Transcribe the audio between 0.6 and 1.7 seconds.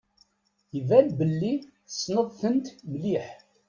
Iban belli